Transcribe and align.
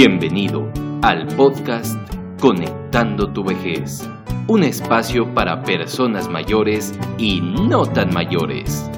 Bienvenido 0.00 0.70
al 1.02 1.26
podcast 1.34 1.98
Conectando 2.38 3.32
tu 3.32 3.42
vejez, 3.42 4.08
un 4.46 4.62
espacio 4.62 5.34
para 5.34 5.64
personas 5.64 6.28
mayores 6.28 6.94
y 7.18 7.40
no 7.40 7.84
tan 7.84 8.14
mayores. 8.14 8.88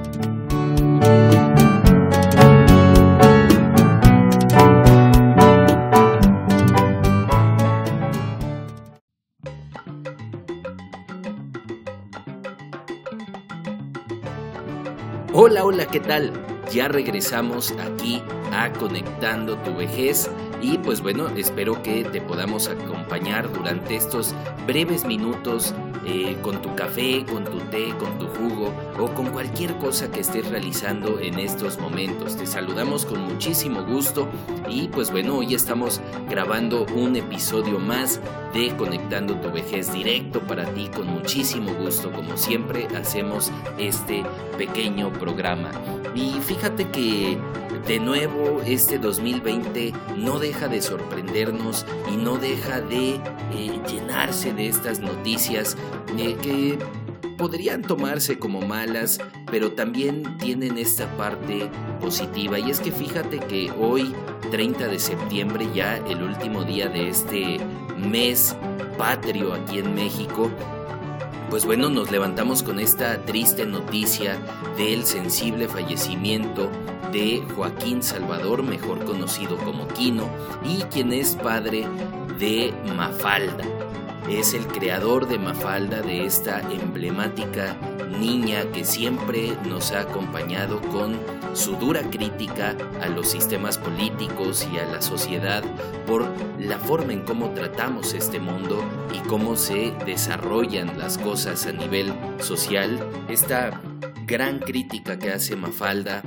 Hola, 15.33 15.65
hola, 15.65 15.87
¿qué 15.87 16.01
tal? 16.01 16.31
Ya 16.71 16.89
regresamos 16.89 17.73
aquí 17.81 18.23
a 18.53 18.71
Conectando 18.75 19.57
tu 19.57 19.75
vejez 19.75 20.31
y 20.63 20.79
pues 20.79 21.01
bueno, 21.01 21.29
espero 21.37 21.83
que 21.83 22.05
te 22.05 22.21
podamos 22.21 22.69
acompañar 22.69 23.53
durante 23.53 23.97
estos 23.97 24.35
breves 24.67 25.05
minutos 25.05 25.75
eh, 26.07 26.37
con 26.43 26.63
tu 26.63 26.75
café, 26.75 27.25
con 27.25 27.45
tu 27.45 27.59
té, 27.71 27.95
con 27.99 28.19
tu 28.19 28.27
jugo 28.27 28.73
o 28.99 29.07
con 29.15 29.27
cualquier 29.27 29.77
cosa 29.77 30.11
que 30.11 30.21
estés 30.21 30.49
realizando 30.49 31.21
en 31.21 31.39
estos 31.39 31.79
momentos. 31.79 32.37
Te 32.37 32.47
saludamos 32.47 33.05
con 33.05 33.21
muchísimo 33.21 33.85
gusto 33.85 34.29
y 34.69 34.89
pues 34.89 35.11
bueno, 35.11 35.37
hoy 35.37 35.55
estamos 35.55 36.01
grabando 36.29 36.87
un 36.95 37.17
episodio 37.17 37.79
más 37.79 38.21
de 38.55 38.75
Conectando 38.77 39.37
tu 39.37 39.51
vejez 39.51 39.93
directo 39.93 40.41
para 40.41 40.65
ti 40.75 40.89
con 40.89 41.07
muchísimo 41.07 41.75
gusto. 41.75 42.11
Como 42.11 42.37
siempre 42.37 42.87
hacemos 42.97 43.53
este 43.79 44.25
pequeño 44.57 45.13
programa. 45.13 45.71
Y 46.15 46.41
fíjate 46.41 46.89
que 46.89 47.39
de 47.87 47.99
nuevo, 47.99 48.61
este 48.65 48.99
2020 48.99 49.93
no 50.17 50.39
deja 50.39 50.69
de 50.69 50.83
sorprendernos 50.83 51.87
y 52.13 52.17
no 52.17 52.37
deja 52.37 52.81
de 52.81 53.15
eh, 53.53 53.81
llenarse 53.89 54.53
de 54.53 54.69
estas 54.69 55.01
noticias 55.01 55.77
eh, 56.19 56.37
que 56.43 56.79
podrían 57.37 57.83
tomarse 57.83 58.39
como 58.39 58.61
malas, 58.61 59.19
pero 59.51 59.73
también 59.73 60.37
tienen 60.39 60.79
esta 60.79 61.07
parte 61.17 61.71
positiva. 62.01 62.59
Y 62.59 62.71
es 62.71 62.81
que 62.81 62.93
fíjate 62.93 63.39
que 63.39 63.73
hoy, 63.79 64.15
30 64.51 64.89
de 64.89 64.99
septiembre, 64.99 65.69
ya 65.75 65.97
el 66.09 66.23
último 66.23 66.65
día 66.65 66.89
de 66.89 67.09
este 67.09 67.59
mes 67.97 68.57
patrio 68.99 69.55
aquí 69.55 69.79
en 69.79 69.95
México, 69.95 70.51
pues 71.49 71.65
bueno, 71.65 71.89
nos 71.89 72.11
levantamos 72.11 72.63
con 72.63 72.79
esta 72.79 73.25
triste 73.25 73.67
noticia 73.67 74.39
del 74.77 75.05
sensible 75.05 75.67
fallecimiento 75.67 76.71
de 77.13 77.43
Joaquín 77.55 78.03
Salvador, 78.03 78.63
mejor 78.63 79.05
conocido 79.05 79.57
como 79.59 79.89
Quino, 79.89 80.29
y 80.65 80.83
quien 80.85 81.13
es 81.13 81.35
padre 81.37 81.87
de 82.39 82.73
Mafalda. 82.97 83.65
Es 84.29 84.55
el 84.55 84.67
creador 84.67 85.27
de 85.29 85.39
Mafalda, 85.39 86.03
de 86.03 86.25
esta 86.25 86.61
emblemática 86.71 87.77
niña 88.19 88.65
que 88.73 88.85
siempre 88.85 89.57
nos 89.69 89.93
ha 89.93 90.03
acompañado 90.03 90.81
con 90.83 91.19
su 91.55 91.75
dura 91.77 92.03
crítica 92.11 92.77
a 93.03 93.09
los 93.09 93.29
sistemas 93.29 93.79
políticos 93.79 94.69
y 94.73 94.79
a 94.79 94.85
la 94.85 95.03
sociedad 95.03 95.65
por 96.07 96.27
la 96.59 96.79
forma 96.79 97.13
en 97.13 97.23
cómo 97.23 97.51
tratamos 97.51 98.15
este 98.15 98.39
mundo 98.39 98.85
y 99.13 99.19
cómo 99.27 99.57
se 99.57 99.93
desarrollan 100.05 100.99
las 100.99 101.19
cosas 101.19 101.67
a 101.67 101.73
nivel 101.73 102.13
social. 102.39 103.01
Esta 103.29 103.81
gran 104.27 104.61
crítica 104.61 105.19
que 105.19 105.33
hace 105.33 105.57
Mafalda 105.57 106.23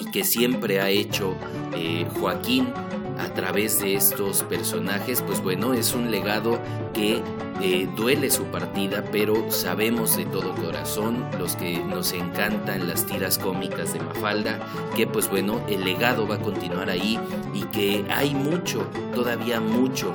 y 0.00 0.10
que 0.10 0.24
siempre 0.24 0.80
ha 0.80 0.88
hecho 0.88 1.34
eh, 1.74 2.06
Joaquín 2.18 2.72
a 3.18 3.34
través 3.34 3.80
de 3.80 3.94
estos 3.94 4.42
personajes, 4.44 5.22
pues 5.22 5.42
bueno, 5.42 5.74
es 5.74 5.94
un 5.94 6.10
legado 6.10 6.58
que 6.94 7.22
eh, 7.62 7.86
duele 7.94 8.30
su 8.30 8.44
partida, 8.44 9.04
pero 9.12 9.50
sabemos 9.50 10.16
de 10.16 10.24
todo 10.24 10.54
corazón, 10.54 11.26
los 11.38 11.54
que 11.54 11.78
nos 11.84 12.14
encantan 12.14 12.88
las 12.88 13.04
tiras 13.04 13.36
cómicas 13.38 13.92
de 13.92 14.00
Mafalda, 14.00 14.58
que 14.96 15.06
pues 15.06 15.28
bueno, 15.28 15.60
el 15.68 15.84
legado 15.84 16.26
va 16.26 16.36
a 16.36 16.40
continuar 16.40 16.88
ahí 16.88 17.20
y 17.52 17.64
que 17.64 18.06
hay 18.10 18.34
mucho, 18.34 18.88
todavía 19.14 19.60
mucho 19.60 20.14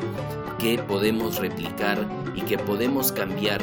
que 0.58 0.80
podemos 0.80 1.38
replicar 1.38 2.08
y 2.34 2.42
que 2.42 2.58
podemos 2.58 3.12
cambiar 3.12 3.62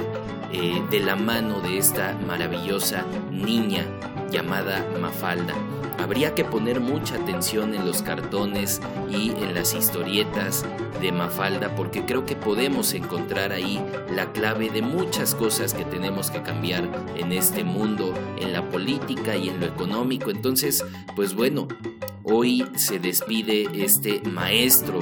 eh, 0.52 0.82
de 0.90 1.00
la 1.00 1.16
mano 1.16 1.60
de 1.60 1.78
esta 1.78 2.18
maravillosa 2.26 3.04
niña 3.30 3.86
llamada 4.30 4.86
Mafalda. 5.00 5.54
Habría 5.98 6.34
que 6.34 6.44
poner 6.44 6.80
mucha 6.80 7.16
atención 7.16 7.74
en 7.74 7.86
los 7.86 8.02
cartones 8.02 8.80
y 9.10 9.30
en 9.30 9.54
las 9.54 9.74
historietas 9.74 10.64
de 11.00 11.12
Mafalda 11.12 11.74
porque 11.76 12.04
creo 12.04 12.26
que 12.26 12.34
podemos 12.34 12.92
encontrar 12.94 13.52
ahí 13.52 13.84
la 14.14 14.32
clave 14.32 14.70
de 14.70 14.82
muchas 14.82 15.34
cosas 15.34 15.74
que 15.74 15.84
tenemos 15.84 16.30
que 16.30 16.42
cambiar 16.42 16.88
en 17.16 17.32
este 17.32 17.62
mundo, 17.62 18.14
en 18.38 18.52
la 18.52 18.68
política 18.68 19.36
y 19.36 19.48
en 19.48 19.60
lo 19.60 19.66
económico. 19.66 20.30
Entonces, 20.30 20.84
pues 21.14 21.34
bueno, 21.34 21.68
hoy 22.24 22.66
se 22.76 22.98
despide 22.98 23.68
este 23.84 24.22
maestro 24.22 25.00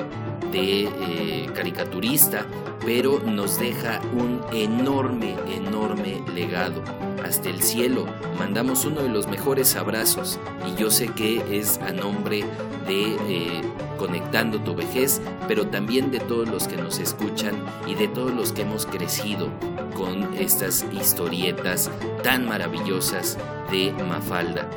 de 0.53 0.85
eh, 0.85 1.51
caricaturista, 1.55 2.47
pero 2.85 3.21
nos 3.21 3.59
deja 3.59 4.01
un 4.13 4.41
enorme, 4.53 5.37
enorme 5.49 6.23
legado. 6.35 6.83
Hasta 7.25 7.49
el 7.51 7.63
cielo 7.63 8.07
mandamos 8.39 8.85
uno 8.85 9.03
de 9.03 9.09
los 9.09 9.29
mejores 9.29 9.77
abrazos 9.77 10.39
y 10.67 10.81
yo 10.81 10.91
sé 10.91 11.09
que 11.09 11.59
es 11.59 11.79
a 11.79 11.93
nombre 11.93 12.45
de 12.87 13.17
eh, 13.29 13.63
Conectando 14.01 14.59
tu 14.59 14.75
vejez, 14.75 15.21
pero 15.47 15.67
también 15.67 16.11
de 16.11 16.21
todos 16.21 16.49
los 16.49 16.67
que 16.67 16.79
nos 16.79 16.99
escuchan 16.99 17.63
y 17.87 17.95
de 17.95 18.09
todos 18.09 18.33
los 18.33 18.51
que 18.51 18.63
hemos 18.63 18.87
crecido 18.87 19.51
con 19.95 20.33
estas 20.33 20.87
historietas 20.91 21.91
tan 22.23 22.49
maravillosas 22.49 23.37
de 23.71 23.93
Mafalda. 24.09 24.71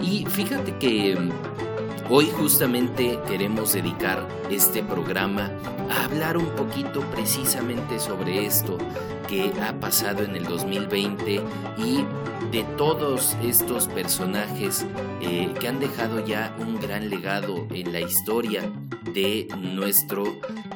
Y 0.00 0.24
fíjate 0.26 0.76
que 0.76 1.18
Hoy 2.10 2.30
justamente 2.30 3.18
queremos 3.28 3.74
dedicar 3.74 4.26
este 4.50 4.82
programa 4.82 5.50
a 5.90 6.06
hablar 6.06 6.38
un 6.38 6.48
poquito 6.56 7.02
precisamente 7.10 7.98
sobre 7.98 8.46
esto 8.46 8.78
que 9.28 9.52
ha 9.60 9.78
pasado 9.78 10.24
en 10.24 10.34
el 10.34 10.44
2020 10.44 11.42
y 11.76 12.04
de 12.50 12.64
todos 12.78 13.36
estos 13.42 13.88
personajes 13.88 14.86
eh, 15.20 15.52
que 15.60 15.68
han 15.68 15.80
dejado 15.80 16.24
ya 16.24 16.56
un 16.58 16.80
gran 16.80 17.10
legado 17.10 17.66
en 17.74 17.92
la 17.92 18.00
historia 18.00 18.62
de 19.12 19.46
nuestro 19.58 20.24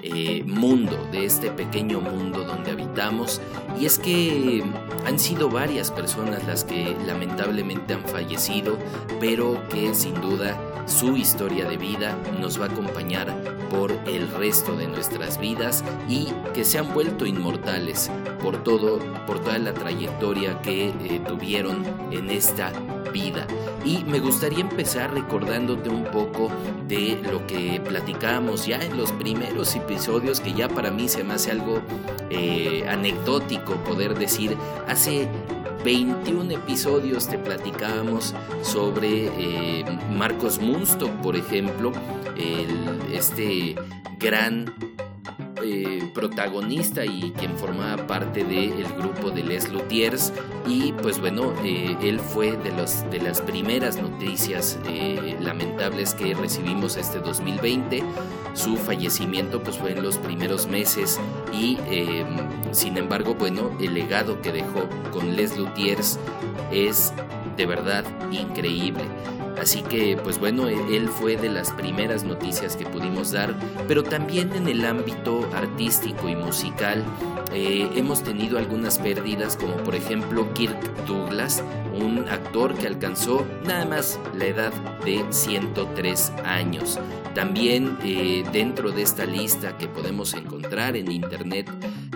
eh, 0.02 0.42
mundo, 0.44 1.08
de 1.12 1.24
este 1.24 1.50
pequeño 1.50 2.02
mundo 2.02 2.44
donde 2.44 2.72
habitamos. 2.72 3.40
Y 3.80 3.86
es 3.86 3.98
que 3.98 4.62
han 5.06 5.18
sido 5.18 5.48
varias 5.48 5.90
personas 5.90 6.46
las 6.46 6.64
que 6.64 6.94
lamentablemente 7.06 7.94
han 7.94 8.04
fallecido, 8.04 8.76
pero 9.18 9.66
que 9.70 9.94
sin 9.94 10.20
duda 10.20 10.58
su 10.86 11.16
historia 11.16 11.68
de 11.68 11.76
vida 11.76 12.16
nos 12.40 12.60
va 12.60 12.66
a 12.66 12.68
acompañar 12.68 13.34
por 13.70 13.92
el 14.06 14.28
resto 14.28 14.76
de 14.76 14.86
nuestras 14.86 15.38
vidas 15.38 15.84
y 16.08 16.28
que 16.52 16.64
se 16.64 16.78
han 16.78 16.92
vuelto 16.92 17.24
inmortales 17.24 18.10
por 18.42 18.62
todo, 18.62 18.98
por 19.26 19.40
toda 19.40 19.58
la 19.58 19.72
trayectoria 19.72 20.60
que 20.60 20.88
eh, 20.88 21.20
tuvieron 21.26 21.84
en 22.10 22.30
esta 22.30 22.72
vida. 23.12 23.46
Y 23.84 24.04
me 24.04 24.20
gustaría 24.20 24.60
empezar 24.60 25.12
recordándote 25.14 25.88
un 25.88 26.04
poco 26.04 26.50
de 26.88 27.20
lo 27.30 27.46
que 27.46 27.80
platicábamos 27.80 28.66
ya 28.66 28.78
en 28.78 28.96
los 28.96 29.12
primeros 29.12 29.74
episodios, 29.74 30.40
que 30.40 30.52
ya 30.52 30.68
para 30.68 30.90
mí 30.90 31.08
se 31.08 31.24
me 31.24 31.34
hace 31.34 31.50
algo 31.52 31.80
eh, 32.30 32.84
anecdótico 32.88 33.74
poder 33.84 34.18
decir, 34.18 34.56
hace 34.88 35.28
21 35.84 36.50
episodios 36.52 37.26
te 37.28 37.38
platicábamos 37.38 38.34
sobre 38.62 39.26
eh, 39.26 39.84
Marcos 40.10 40.60
Munstock, 40.60 41.10
por 41.22 41.36
ejemplo, 41.36 41.92
este 43.12 43.74
gran 44.18 44.72
eh, 45.62 46.10
protagonista 46.14 47.04
y 47.04 47.32
quien 47.38 47.56
formaba 47.56 48.06
parte 48.06 48.44
del 48.44 48.92
grupo 48.98 49.30
de 49.30 49.42
Les 49.42 49.70
Luthiers 49.70 50.32
y 50.66 50.92
pues 50.92 51.20
bueno 51.20 51.52
eh, 51.64 51.96
él 52.02 52.20
fue 52.20 52.56
de, 52.58 52.72
los, 52.72 53.08
de 53.10 53.20
las 53.20 53.40
primeras 53.40 54.00
noticias 54.00 54.78
lamentables 55.40 56.14
que 56.14 56.34
recibimos 56.34 56.96
este 56.96 57.18
2020 57.18 58.02
su 58.54 58.76
fallecimiento 58.76 59.62
pues 59.62 59.78
fue 59.78 59.92
en 59.92 60.02
los 60.02 60.18
primeros 60.18 60.66
meses 60.66 61.18
y 61.52 61.78
em, 61.90 62.26
sin 62.72 62.96
embargo, 62.96 63.34
bueno, 63.34 63.70
el 63.80 63.94
legado 63.94 64.40
que 64.40 64.52
dejó 64.52 64.88
con 65.10 65.36
Les 65.36 65.56
Luthiers 65.56 66.18
es 66.70 67.12
de 67.56 67.66
verdad 67.66 68.04
increíble. 68.30 69.04
Así 69.62 69.80
que, 69.82 70.16
pues 70.16 70.40
bueno, 70.40 70.68
e-, 70.68 70.96
él 70.96 71.08
fue 71.08 71.36
de 71.36 71.48
las 71.48 71.70
primeras 71.70 72.24
noticias 72.24 72.74
que 72.74 72.84
pudimos 72.84 73.30
dar, 73.30 73.54
pero 73.86 74.02
también 74.02 74.52
en 74.54 74.66
el 74.66 74.84
ámbito 74.84 75.48
artístico 75.54 76.28
y 76.28 76.34
musical 76.34 77.04
eh, 77.54 77.88
hemos 77.94 78.24
tenido 78.24 78.58
algunas 78.58 78.98
pérdidas, 78.98 79.56
como 79.56 79.76
por 79.76 79.94
ejemplo 79.94 80.52
Kirk 80.54 81.06
Douglas, 81.06 81.62
un 81.94 82.28
actor 82.28 82.74
que 82.74 82.88
alcanzó 82.88 83.46
nada 83.64 83.84
más 83.84 84.18
la 84.34 84.46
edad 84.46 84.72
de 85.04 85.24
103 85.30 86.32
años. 86.44 86.98
También 87.36 87.98
eh, 88.02 88.42
dentro 88.52 88.90
de 88.90 89.02
esta 89.02 89.26
lista 89.26 89.78
que 89.78 89.86
podemos 89.86 90.34
encontrar 90.34 90.96
en 90.96 91.12
internet 91.12 91.70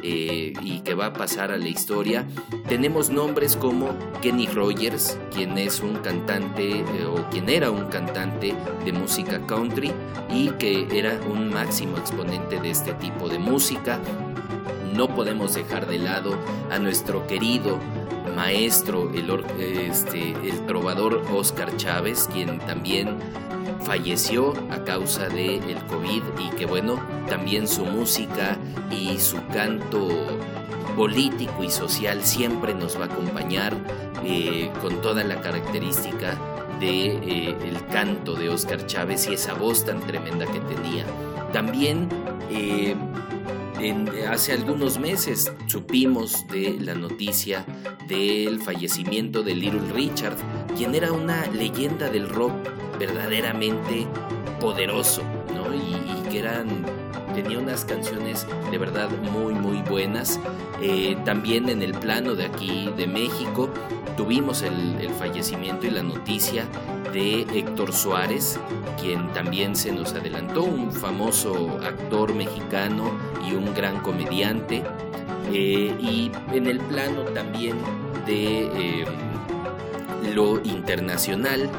eh, 0.08 0.52
y 0.62 0.78
que 0.82 0.94
va 0.94 1.06
a 1.06 1.12
pasar 1.12 1.50
a 1.50 1.56
la 1.56 1.66
historia, 1.66 2.24
tenemos 2.68 3.10
nombres 3.10 3.56
como 3.56 3.88
Kenny 4.22 4.46
Rogers, 4.46 5.18
quien 5.34 5.58
es 5.58 5.80
un 5.80 5.96
cantante 5.96 6.78
eh, 6.78 6.84
o 7.04 7.28
quien 7.28 7.48
era 7.48 7.72
un 7.72 7.86
cantante 7.86 8.54
de 8.84 8.92
música 8.92 9.44
country 9.48 9.90
y 10.30 10.50
que 10.50 10.86
era 10.96 11.18
un 11.28 11.52
máximo 11.52 11.98
exponente 11.98 12.60
de 12.60 12.70
este 12.70 12.92
tipo 12.92 13.28
de 13.28 13.40
música. 13.40 13.98
No 14.94 15.08
podemos 15.08 15.56
dejar 15.56 15.88
de 15.88 15.98
lado 15.98 16.38
a 16.70 16.78
nuestro 16.78 17.26
querido 17.26 17.80
maestro, 18.36 19.10
el, 19.12 19.28
este, 19.58 20.36
el 20.48 20.66
trovador 20.66 21.20
Oscar 21.34 21.76
Chávez, 21.76 22.28
quien 22.32 22.60
también 22.60 23.16
falleció 23.82 24.52
a 24.70 24.84
causa 24.84 25.28
del 25.28 25.62
el 25.64 25.78
COVID 25.86 26.22
y 26.38 26.56
que 26.56 26.66
bueno, 26.66 27.00
también 27.28 27.68
su 27.68 27.84
música 27.84 28.56
y 28.90 29.18
su 29.18 29.36
canto 29.48 30.08
político 30.96 31.62
y 31.62 31.70
social 31.70 32.24
siempre 32.24 32.74
nos 32.74 32.98
va 32.98 33.04
a 33.04 33.06
acompañar 33.06 33.76
eh, 34.24 34.70
con 34.80 35.00
toda 35.02 35.22
la 35.24 35.40
característica 35.40 36.38
de 36.80 37.06
eh, 37.06 37.56
el 37.64 37.86
canto 37.86 38.34
de 38.34 38.48
Oscar 38.48 38.86
Chávez 38.86 39.28
y 39.28 39.34
esa 39.34 39.54
voz 39.54 39.84
tan 39.84 40.00
tremenda 40.00 40.46
que 40.46 40.60
tenía. 40.60 41.04
También 41.52 42.08
eh, 42.50 42.96
hace 44.28 44.52
algunos 44.52 44.98
meses 44.98 45.52
supimos 45.66 46.46
de 46.48 46.78
la 46.80 46.94
noticia 46.94 47.64
del 48.08 48.60
fallecimiento 48.60 49.42
de 49.42 49.54
Little 49.54 49.92
Richard, 49.92 50.36
quien 50.76 50.94
era 50.94 51.12
una 51.12 51.46
leyenda 51.48 52.08
del 52.08 52.28
rock 52.28 52.52
verdaderamente 52.98 54.06
poderoso, 54.60 55.22
¿no? 55.54 55.74
Y, 55.74 56.28
que 56.30 56.40
eran 56.40 56.84
tenía 57.34 57.58
unas 57.58 57.84
canciones 57.84 58.46
de 58.70 58.78
verdad 58.78 59.08
muy 59.32 59.54
muy 59.54 59.82
buenas. 59.82 60.40
Eh, 60.80 61.16
también 61.24 61.68
en 61.68 61.82
el 61.82 61.92
plano 61.92 62.34
de 62.34 62.46
aquí 62.46 62.90
de 62.96 63.06
México 63.06 63.70
tuvimos 64.16 64.62
el, 64.62 64.96
fallecimiento 65.18 65.86
y 65.86 65.90
la 65.90 66.02
noticia 66.02 66.66
de 67.12 67.42
Héctor 67.42 67.92
Suárez, 67.92 68.58
quien 69.00 69.32
también 69.32 69.76
se 69.76 69.92
nos 69.92 70.12
adelantó, 70.14 70.64
un 70.64 70.90
famoso 70.92 71.78
actor 71.84 72.34
mexicano 72.34 73.12
y 73.48 73.54
un 73.54 73.74
gran 73.74 74.00
comediante. 74.00 74.82
Eh, 75.52 75.94
y 76.00 76.32
en 76.52 76.66
el 76.66 76.80
plano 76.80 77.22
también 77.34 77.76
de 78.26 78.66
eh, 78.66 79.06
lo 80.34 80.60
internacional, 80.64 81.70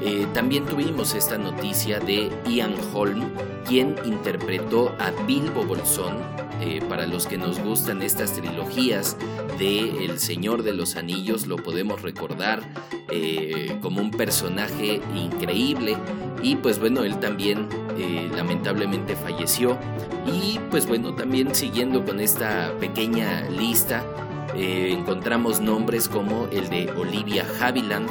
eh, 0.00 0.26
también 0.32 0.64
tuvimos 0.64 1.14
esta 1.14 1.38
noticia 1.38 1.98
de 1.98 2.30
Ian 2.46 2.74
Holm, 2.92 3.30
quien 3.66 3.96
interpretó 4.04 4.94
a 4.98 5.10
Bilbo 5.26 5.64
Bolsón. 5.64 6.16
Eh, 6.60 6.80
para 6.88 7.06
los 7.06 7.26
que 7.26 7.38
nos 7.38 7.60
gustan 7.60 8.02
estas 8.02 8.32
trilogías 8.32 9.16
de 9.58 10.04
El 10.04 10.18
Señor 10.18 10.62
de 10.62 10.72
los 10.72 10.96
Anillos, 10.96 11.46
lo 11.46 11.56
podemos 11.56 12.02
recordar 12.02 12.62
eh, 13.10 13.76
como 13.80 14.00
un 14.00 14.10
personaje 14.10 15.00
increíble. 15.14 15.96
Y 16.42 16.56
pues 16.56 16.78
bueno, 16.78 17.02
él 17.04 17.18
también 17.18 17.68
lamentablemente 18.36 19.16
falleció. 19.16 19.76
Y 20.26 20.60
pues 20.70 20.86
bueno, 20.86 21.14
también 21.14 21.52
siguiendo 21.54 22.04
con 22.04 22.20
esta 22.20 22.72
pequeña 22.78 23.48
lista, 23.50 24.04
encontramos 24.54 25.60
nombres 25.60 26.08
como 26.08 26.46
el 26.52 26.70
de 26.70 26.92
Olivia 26.92 27.44
Havilland, 27.60 28.08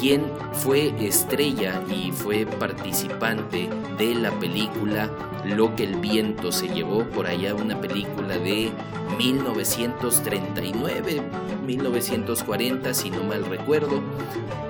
quien 0.00 0.24
fue 0.54 0.94
estrella 1.06 1.82
y 1.94 2.10
fue 2.10 2.46
participante 2.46 3.68
de 3.98 4.14
la 4.14 4.30
película 4.30 5.10
Lo 5.44 5.76
que 5.76 5.84
el 5.84 5.96
viento 5.96 6.52
se 6.52 6.68
llevó, 6.68 7.04
por 7.04 7.26
allá 7.26 7.54
una 7.54 7.78
película 7.80 8.38
de 8.38 8.70
1939, 9.18 11.22
1940, 11.66 12.94
si 12.94 13.10
no 13.10 13.24
mal 13.24 13.44
recuerdo. 13.44 14.00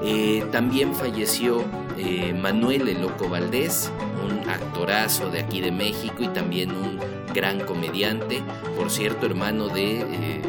Eh, 0.05 0.45
también 0.51 0.95
falleció 0.95 1.63
eh, 1.99 2.33
Manuel 2.33 2.89
El 2.89 3.03
Loco 3.03 3.29
Valdés, 3.29 3.93
un 4.25 4.49
actorazo 4.49 5.29
de 5.31 5.41
aquí 5.41 5.61
de 5.61 5.73
México 5.73 6.23
y 6.23 6.29
también 6.29 6.71
un 6.71 6.99
gran 7.35 7.61
comediante, 7.61 8.43
por 8.77 8.91
cierto 8.91 9.27
hermano 9.27 9.69
de, 9.69 10.01
eh, 10.01 10.41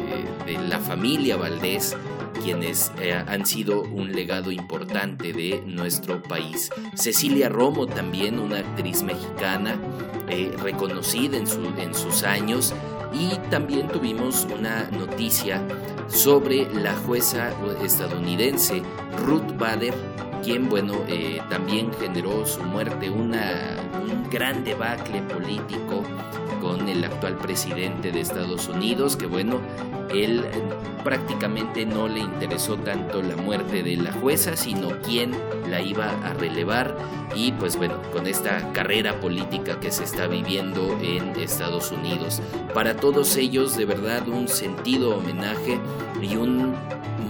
de 0.46 0.58
la 0.68 0.78
familia 0.78 1.36
Valdés, 1.36 1.96
quienes 2.42 2.92
eh, 3.00 3.12
han 3.12 3.46
sido 3.46 3.82
un 3.82 4.12
legado 4.12 4.50
importante 4.50 5.32
de 5.32 5.62
nuestro 5.66 6.22
país. 6.22 6.70
Cecilia 6.94 7.48
Romo 7.48 7.86
también, 7.86 8.38
una 8.38 8.58
actriz 8.58 9.02
mexicana 9.02 9.78
eh, 10.28 10.50
reconocida 10.62 11.36
en, 11.36 11.46
en 11.78 11.94
sus 11.94 12.22
años. 12.24 12.74
Y 13.12 13.36
también 13.50 13.88
tuvimos 13.88 14.46
una 14.54 14.90
noticia 14.90 15.62
sobre 16.08 16.66
la 16.72 16.94
jueza 16.96 17.50
estadounidense 17.82 18.82
Ruth 19.26 19.56
Bader, 19.58 19.94
quien, 20.42 20.68
bueno, 20.68 20.94
eh, 21.08 21.40
también 21.48 21.90
generó 21.98 22.46
su 22.46 22.62
muerte 22.62 23.10
una, 23.10 23.76
un 24.02 24.28
gran 24.30 24.64
debacle 24.64 25.22
político 25.22 26.02
con 26.60 26.88
el 26.88 27.04
actual 27.04 27.36
presidente 27.36 28.12
de 28.12 28.20
Estados 28.20 28.68
Unidos, 28.68 29.16
que 29.16 29.26
bueno, 29.26 29.60
él 30.14 30.44
prácticamente 31.02 31.84
no 31.84 32.08
le 32.08 32.20
interesó 32.20 32.76
tanto 32.76 33.22
la 33.22 33.36
muerte 33.36 33.82
de 33.82 33.96
la 33.96 34.12
jueza, 34.12 34.56
sino 34.56 35.00
quién 35.02 35.32
la 35.68 35.80
iba 35.80 36.10
a 36.24 36.34
relevar 36.34 36.96
y 37.34 37.52
pues 37.52 37.76
bueno, 37.76 38.00
con 38.12 38.26
esta 38.26 38.72
carrera 38.72 39.20
política 39.20 39.80
que 39.80 39.90
se 39.90 40.04
está 40.04 40.26
viviendo 40.26 40.98
en 41.02 41.34
Estados 41.40 41.90
Unidos. 41.90 42.40
Para 42.74 42.96
todos 42.96 43.36
ellos, 43.36 43.76
de 43.76 43.86
verdad, 43.86 44.28
un 44.28 44.48
sentido 44.48 45.16
homenaje 45.16 45.80
y 46.20 46.36
un 46.36 46.74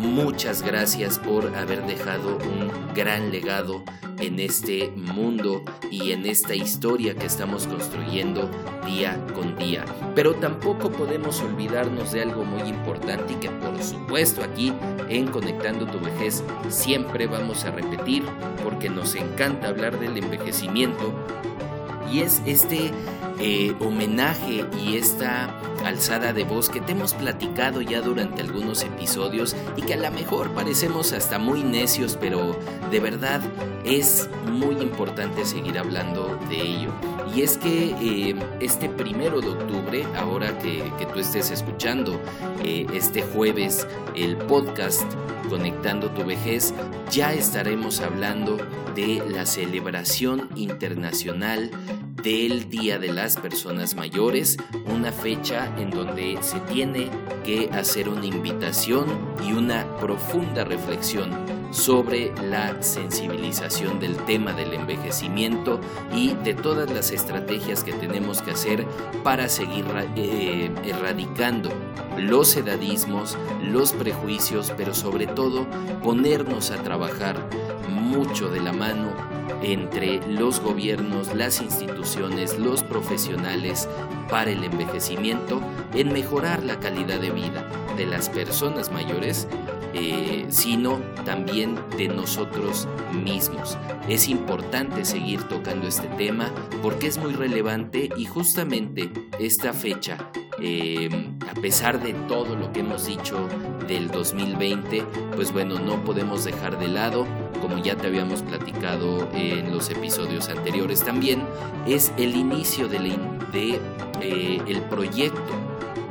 muchas 0.02 0.62
gracias 0.62 1.18
por 1.18 1.54
haber 1.56 1.86
dejado 1.86 2.36
un 2.36 2.70
gran 2.94 3.30
legado 3.30 3.84
en 4.18 4.40
este 4.40 4.90
mundo 4.90 5.64
y 5.90 6.12
en 6.12 6.26
esta 6.26 6.54
historia 6.54 7.14
que 7.14 7.26
estamos 7.26 7.66
construyendo 7.66 8.50
día 8.84 9.18
con 9.34 9.56
día. 9.56 9.84
Pero 10.14 10.34
tampoco 10.34 10.90
podemos 10.90 11.40
olvidarnos 11.40 12.12
de 12.12 12.22
algo 12.22 12.44
muy 12.44 12.68
importante 12.68 13.32
y 13.32 13.36
que 13.36 13.50
por 13.50 13.82
supuesto 13.82 14.42
aquí 14.42 14.72
en 15.08 15.28
Conectando 15.28 15.86
tu 15.86 15.98
vejez 15.98 16.42
siempre 16.68 17.26
vamos 17.26 17.64
a 17.64 17.70
repetir 17.70 18.24
porque 18.62 18.90
nos 18.90 19.14
encanta 19.14 19.68
hablar 19.68 19.98
del 19.98 20.16
envejecimiento 20.16 21.12
y 22.10 22.20
es 22.20 22.42
este 22.44 22.90
eh, 23.44 23.74
homenaje 23.80 24.64
y 24.80 24.96
esta 24.96 25.58
alzada 25.84 26.32
de 26.32 26.44
voz 26.44 26.68
que 26.68 26.80
te 26.80 26.92
hemos 26.92 27.12
platicado 27.12 27.82
ya 27.82 28.00
durante 28.00 28.40
algunos 28.40 28.84
episodios 28.84 29.56
y 29.76 29.82
que 29.82 29.94
a 29.94 29.96
lo 29.96 30.12
mejor 30.12 30.52
parecemos 30.52 31.12
hasta 31.12 31.40
muy 31.40 31.64
necios, 31.64 32.16
pero 32.20 32.56
de 32.92 33.00
verdad 33.00 33.40
es 33.84 34.30
muy 34.48 34.76
importante 34.76 35.44
seguir 35.44 35.76
hablando 35.76 36.38
de 36.48 36.62
ello. 36.62 36.92
Y 37.34 37.42
es 37.42 37.58
que 37.58 37.96
eh, 38.00 38.36
este 38.60 38.88
primero 38.88 39.40
de 39.40 39.48
octubre, 39.48 40.06
ahora 40.16 40.56
que, 40.58 40.84
tú 41.12 41.18
estés 41.18 41.50
escuchando 41.50 42.20
eh, 42.62 42.86
este 42.94 43.22
jueves 43.22 43.88
el 44.14 44.36
podcast 44.36 45.02
Conectando 45.48 46.10
tu 46.12 46.24
vejez, 46.24 46.72
ya 47.10 47.34
estaremos 47.34 48.00
hablando 48.00 48.56
de 48.94 49.22
la 49.28 49.44
celebración 49.44 50.48
internacional 50.54 51.70
del 52.22 52.68
Día 52.70 52.98
de 52.98 53.12
las 53.12 53.36
Personas 53.36 53.96
Mayores, 53.96 54.56
una 54.86 55.10
fecha 55.10 55.72
en 55.76 55.90
donde 55.90 56.38
se 56.40 56.60
tiene 56.60 57.10
que 57.44 57.68
hacer 57.72 58.08
una 58.08 58.24
invitación 58.24 59.06
y 59.44 59.52
una 59.52 59.96
profunda 59.96 60.64
reflexión 60.64 61.32
sobre 61.72 62.32
la 62.42 62.80
sensibilización 62.82 63.98
del 63.98 64.16
tema 64.24 64.52
del 64.52 64.74
envejecimiento 64.74 65.80
y 66.14 66.34
de 66.34 66.54
todas 66.54 66.90
las 66.90 67.10
estrategias 67.10 67.82
que 67.82 67.92
tenemos 67.94 68.42
que 68.42 68.52
hacer 68.52 68.86
para 69.24 69.48
seguir 69.48 69.84
eh, 70.14 70.70
erradicando 70.84 71.70
los 72.18 72.54
edadismos, 72.56 73.36
los 73.62 73.92
prejuicios, 73.92 74.72
pero 74.76 74.94
sobre 74.94 75.26
todo 75.26 75.66
ponernos 76.02 76.70
a 76.70 76.82
trabajar 76.82 77.48
mucho 77.88 78.48
de 78.50 78.60
la 78.60 78.72
mano 78.72 79.31
entre 79.62 80.20
los 80.28 80.60
gobiernos, 80.60 81.34
las 81.34 81.60
instituciones, 81.60 82.58
los 82.58 82.82
profesionales 82.82 83.88
para 84.28 84.50
el 84.50 84.64
envejecimiento 84.64 85.60
en 85.94 86.12
mejorar 86.12 86.62
la 86.62 86.80
calidad 86.80 87.20
de 87.20 87.30
vida 87.30 87.68
de 87.96 88.06
las 88.06 88.28
personas 88.28 88.90
mayores 88.90 89.46
eh, 89.94 90.46
sino 90.48 91.00
también 91.26 91.78
de 91.98 92.08
nosotros 92.08 92.88
mismos. 93.12 93.76
Es 94.08 94.28
importante 94.28 95.04
seguir 95.04 95.42
tocando 95.42 95.86
este 95.86 96.08
tema 96.08 96.50
porque 96.82 97.08
es 97.08 97.18
muy 97.18 97.34
relevante 97.34 98.08
y 98.16 98.24
justamente 98.24 99.12
esta 99.38 99.74
fecha 99.74 100.16
Em, 100.64 101.38
a 101.48 101.54
pesar 101.54 102.00
de 102.00 102.12
todo 102.28 102.54
lo 102.54 102.72
que 102.72 102.80
hemos 102.80 103.06
dicho 103.06 103.48
del 103.88 104.08
2020, 104.12 105.02
pues 105.34 105.52
bueno, 105.52 105.80
no 105.80 106.04
podemos 106.04 106.44
dejar 106.44 106.78
de 106.78 106.86
lado, 106.86 107.26
como 107.62 107.78
ya 107.78 107.96
te 107.96 108.08
habíamos 108.08 108.42
platicado 108.42 109.30
en 109.32 109.72
los 109.72 109.88
episodios 109.88 110.48
anteriores 110.48 111.04
también, 111.04 111.44
es 111.86 112.12
el 112.18 112.36
inicio 112.36 112.88
de, 112.88 112.98
de 113.52 113.80
eh, 114.20 114.82
proyecto 114.90 115.52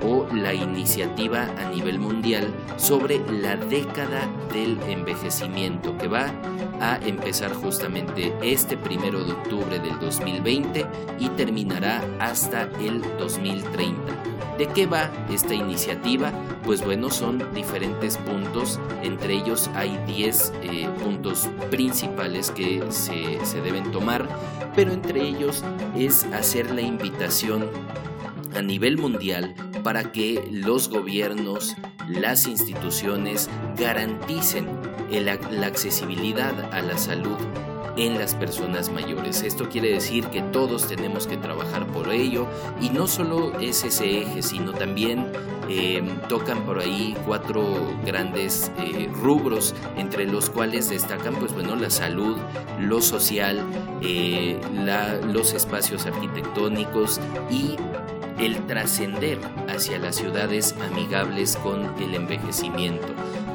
o 0.03 0.25
la 0.34 0.53
iniciativa 0.53 1.43
a 1.60 1.70
nivel 1.70 2.00
mundial 2.00 2.48
sobre 2.77 3.20
la 3.29 3.58
década 3.58 4.27
del 4.51 4.79
envejecimiento 4.88 5.96
que 5.98 6.08
va 6.08 6.31
a 6.79 6.98
empezar 7.05 7.53
justamente 7.53 8.34
este 8.41 8.77
primero 8.77 9.24
de 9.24 9.34
octubre 9.34 9.77
del 9.77 10.00
2020 10.00 10.86
y 11.20 11.29
terminará 11.29 12.01
hasta 12.20 12.63
el 12.79 13.01
2030. 13.20 14.40
¿De 14.62 14.68
qué 14.68 14.86
va 14.86 15.10
esta 15.32 15.56
iniciativa? 15.56 16.32
Pues 16.63 16.86
bueno, 16.86 17.10
son 17.10 17.51
diferentes 17.51 18.18
puntos, 18.18 18.80
entre 19.01 19.34
ellos 19.34 19.72
hay 19.74 19.98
10 20.06 20.53
eh, 20.62 20.88
puntos 21.03 21.50
principales 21.72 22.51
que 22.51 22.84
se, 22.89 23.44
se 23.44 23.62
deben 23.62 23.91
tomar, 23.91 24.30
pero 24.75 24.91
entre 24.91 25.27
ellos 25.27 25.63
es 25.98 26.25
hacer 26.25 26.70
la 26.70 26.82
invitación 26.82 27.72
a 28.56 28.62
nivel 28.62 29.00
mundial 29.00 29.56
para 29.84 30.12
que 30.12 30.48
los 30.51 30.89
gobiernos, 30.89 31.75
las 32.08 32.46
instituciones 32.46 33.50
garanticen 33.75 34.68
la 35.10 35.65
accesibilidad 35.65 36.72
a 36.72 36.84
la 36.84 37.00
salud 37.00 37.38
en 37.98 38.17
las 38.17 38.36
personas 38.36 38.91
mayores. 38.91 39.41
Esto 39.41 39.69
quiere 39.69 39.91
decir 39.91 40.27
que 40.27 40.41
todos 40.41 40.88
tenemos 40.88 41.27
que 41.27 41.38
trabajar 41.38 41.88
por 41.88 42.12
ello 42.12 42.48
y 42.81 42.89
no 42.89 43.07
solo 43.07 43.60
es 43.60 43.83
ese 43.83 44.21
eje, 44.21 44.41
sino 44.41 44.74
también 44.74 45.31
em, 45.69 46.19
tocan 46.27 46.65
por 46.65 46.79
ahí 46.79 47.15
cuatro 47.25 47.93
grandes 48.05 48.71
eh, 48.79 49.10
rubros, 49.13 49.75
entre 49.98 50.25
los 50.25 50.50
cuales 50.50 50.89
destacan 50.89 51.36
pues 51.36 51.53
bueno 51.53 51.75
la 51.75 51.89
salud, 51.89 52.38
lo 52.79 53.01
social, 53.01 53.65
eh, 54.01 54.60
los 55.31 55.53
espacios 55.53 56.05
arquitectónicos 56.05 57.19
y 57.50 57.75
el 58.39 58.65
trascender 58.65 59.39
hacia 59.67 60.00
las 60.00 60.15
ciudades 60.15 60.75
amigables 60.81 61.57
con 61.57 61.93
el 62.01 62.15
envejecimiento. 62.15 63.07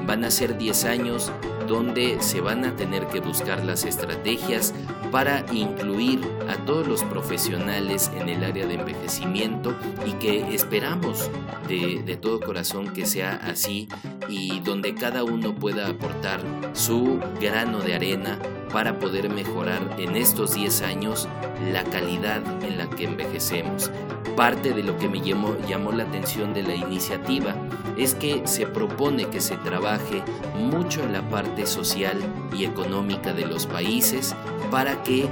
Van 0.06 0.24
a 0.24 0.30
ser 0.30 0.56
10 0.56 0.84
años 0.84 1.32
donde 1.66 2.18
se 2.20 2.40
van 2.40 2.64
a 2.64 2.76
tener 2.76 3.06
que 3.08 3.20
buscar 3.20 3.64
las 3.64 3.85
estrategias 3.85 4.75
para 5.11 5.44
incluir 5.52 6.20
a 6.49 6.64
todos 6.64 6.87
los 6.87 7.02
profesionales 7.04 8.11
en 8.16 8.28
el 8.28 8.44
área 8.44 8.66
de 8.66 8.75
envejecimiento 8.75 9.75
y 10.06 10.12
que 10.12 10.54
esperamos 10.54 11.30
de, 11.68 12.02
de, 12.04 12.16
todo 12.16 12.40
corazón 12.40 12.92
que 12.92 13.06
sea 13.06 13.40
así 13.44 13.88
y 14.28 14.61
donde 14.61 14.94
cada 14.94 15.25
uno 15.25 15.54
pueda 15.54 15.88
aportar 15.88 16.40
su 16.73 17.20
grano 17.40 17.80
de 17.80 17.94
arena 17.94 18.38
para 18.73 18.99
poder 18.99 19.30
mejorar 19.30 19.96
en 19.99 20.16
estos 20.16 20.54
10 20.54 20.82
años 20.82 21.28
la 21.73 21.85
calidad 21.85 22.42
en 22.62 22.78
la 22.78 22.88
que 22.90 23.04
envejecemos. 23.04 23.90
Parte 24.36 24.74
de 24.74 24.82
lo 24.82 24.98
que 24.98 25.08
me 25.08 25.20
llamó, 25.20 25.56
la 25.92 26.04
atención 26.04 26.52
de 26.52 26.62
la 26.62 26.74
iniciativa 26.74 27.54
es 27.96 28.14
que 28.14 28.46
se 28.46 28.66
propone 28.66 29.28
que 29.28 29.40
se 29.40 29.56
trabaje 29.56 30.22
mucho 30.54 31.02
en 31.02 31.14
la 31.14 31.22
parte 31.22 31.66
social 31.66 32.18
y 32.54 32.64
económica 32.64 33.32
de 33.32 33.46
los 33.46 33.66
países 33.66 34.34
para 34.70 35.02
que 35.02 35.26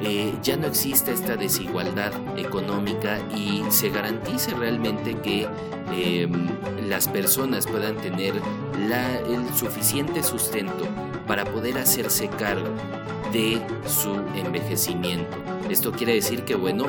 eh, 0.00 0.34
ya 0.42 0.56
no 0.56 0.66
exista 0.66 1.12
esta 1.12 1.36
desigualdad 1.36 2.12
económica 2.36 3.20
y 3.36 3.62
se 3.70 3.90
garantice 3.90 4.52
realmente 4.54 5.16
que 5.18 5.46
em, 5.92 6.48
las 6.88 7.06
personas 7.06 7.66
puedan 7.66 7.96
tener 7.96 8.34
el 8.34 9.54
suficiente 9.54 10.22
sustento 10.22 10.86
para 11.26 11.44
poder 11.44 11.78
hacerse 11.78 12.28
cargo 12.28 12.70
de 13.32 13.60
su 13.86 14.14
envejecimiento. 14.34 15.36
Esto 15.68 15.92
quiere 15.92 16.14
decir 16.14 16.44
que, 16.44 16.54
bueno, 16.54 16.86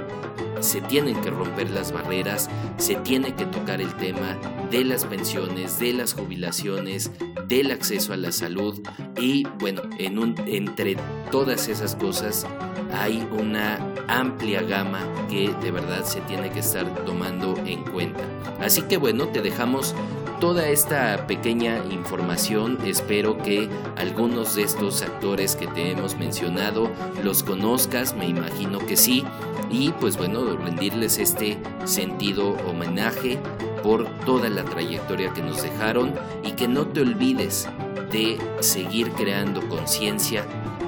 se 0.59 0.81
tienen 0.81 1.19
que 1.21 1.29
romper 1.29 1.69
las 1.69 1.91
barreras, 1.91 2.49
se 2.77 2.95
tiene 2.95 3.35
que 3.35 3.45
tocar 3.45 3.81
el 3.81 3.93
tema 3.95 4.37
de 4.69 4.83
las 4.83 5.05
pensiones, 5.05 5.79
de 5.79 5.93
las 5.93 6.13
jubilaciones, 6.13 7.11
del 7.47 7.71
acceso 7.71 8.13
a 8.13 8.17
la 8.17 8.31
salud 8.31 8.81
y 9.19 9.45
bueno, 9.59 9.81
en 9.97 10.19
un, 10.19 10.35
entre 10.45 10.97
todas 11.31 11.67
esas 11.67 11.95
cosas 11.95 12.45
hay 12.93 13.27
una 13.31 13.77
amplia 14.07 14.61
gama 14.61 15.01
que 15.29 15.53
de 15.61 15.71
verdad 15.71 16.03
se 16.03 16.21
tiene 16.21 16.49
que 16.49 16.59
estar 16.59 16.85
tomando 17.05 17.55
en 17.65 17.83
cuenta. 17.83 18.21
Así 18.59 18.81
que 18.83 18.97
bueno, 18.97 19.27
te 19.27 19.41
dejamos 19.41 19.95
toda 20.39 20.67
esta 20.67 21.27
pequeña 21.27 21.83
información. 21.91 22.77
Espero 22.85 23.37
que 23.37 23.69
algunos 23.97 24.55
de 24.55 24.63
estos 24.63 25.01
actores 25.01 25.55
que 25.55 25.67
te 25.67 25.91
hemos 25.91 26.17
mencionado 26.17 26.89
los 27.23 27.43
conozcas, 27.43 28.15
me 28.15 28.27
imagino 28.27 28.79
que 28.79 28.97
sí. 28.97 29.23
Y 29.69 29.91
pues 29.91 30.17
bueno, 30.17 30.48
rendirles 30.57 31.17
este 31.17 31.57
sentido 31.85 32.57
homenaje 32.67 33.39
por 33.83 34.05
toda 34.25 34.49
la 34.49 34.63
trayectoria 34.63 35.33
que 35.33 35.41
nos 35.41 35.61
dejaron 35.61 36.13
y 36.43 36.51
que 36.51 36.67
no 36.67 36.87
te 36.87 37.01
olvides 37.01 37.67
de 38.11 38.37
seguir 38.59 39.11
creando 39.11 39.67
conciencia 39.69 40.45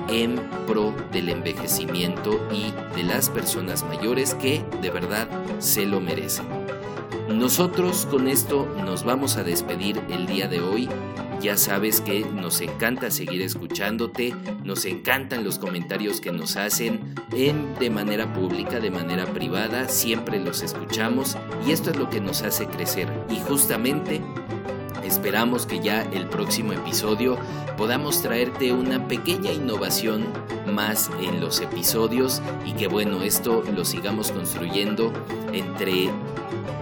en 0.10 0.42
pro 0.68 0.94
del 1.12 1.30
envejecimiento 1.30 2.40
y 2.52 2.74
de 2.96 3.04
las 3.04 3.30
personas 3.30 3.84
mayores 3.84 4.36
que 4.36 4.64
de 4.82 4.90
verdad 4.90 5.28
se 5.60 5.86
lo 5.86 6.02
merecen. 6.02 6.46
Nosotros 7.30 8.08
con 8.10 8.28
esto 8.28 8.68
nos 8.84 9.04
vamos 9.04 9.38
a 9.38 9.44
despedir 9.44 10.02
el 10.10 10.26
día 10.26 10.48
de 10.48 10.60
hoy. 10.60 10.90
Ya 11.42 11.58
sabes 11.58 12.02
que 12.02 12.24
nos 12.24 12.62
encanta 12.62 13.10
seguir 13.10 13.42
escuchándote, 13.42 14.36
nos 14.64 14.86
encantan 14.86 15.44
los 15.44 15.58
comentarios 15.58 16.22
que 16.22 16.32
nos 16.32 16.56
hacen 16.56 17.16
en, 17.34 17.74
de 17.80 17.90
manera 17.90 18.32
pública, 18.32 18.80
de 18.80 18.92
manera 18.92 19.26
privada, 19.26 19.90
siempre 19.90 20.40
los 20.40 20.62
escuchamos 20.62 21.38
y 21.66 21.72
esto 21.72 21.90
es 21.90 21.98
lo 21.98 22.10
que 22.10 22.22
nos 22.22 22.44
hace 22.44 22.68
crecer. 22.68 23.08
Y 23.30 23.40
justamente 23.40 24.22
Esperamos 25.04 25.66
que 25.66 25.80
ya 25.80 26.04
el 26.14 26.28
próximo 26.28 26.74
episodio 26.74 27.38
podamos 27.78 28.22
traerte 28.22 28.72
una 28.72 29.08
pequeña 29.08 29.52
innovación 29.52 30.28
más 30.72 31.10
en 31.22 31.42
los 31.42 31.60
episodios 31.60 32.42
y 32.66 32.74
que 32.74 32.88
bueno, 32.88 33.24
esto 33.24 33.64
lo 33.76 33.84
sigamos 33.84 34.32
construyendo 34.32 35.12
entre 35.52 36.10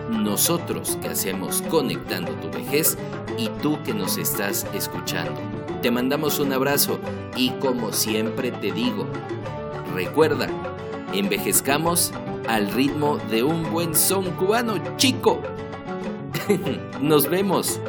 nosotros 0.10 0.98
que 1.02 1.10
hacemos 1.10 1.62
conectando 1.64 2.32
tu 2.34 2.50
vejez 2.50 2.98
y 3.38 3.50
tú 3.62 3.82
que 3.84 3.94
nos 3.94 4.18
estás 4.18 4.66
escuchando. 4.74 5.40
Te 5.82 5.92
mandamos 5.92 6.40
un 6.40 6.52
abrazo 6.52 7.00
y 7.36 7.52
como 7.52 7.94
siempre 7.94 8.52
te 8.52 8.72
digo, 8.72 9.08
recuerda, 9.94 10.48
envejezcamos 11.14 12.12
al 12.48 12.72
ritmo 12.72 13.18
de 13.30 13.44
un 13.44 13.72
buen 13.72 13.96
son 13.96 14.32
cubano 14.32 14.76
chico. 14.98 15.42
Nos 17.02 17.30
vemos. 17.30 17.80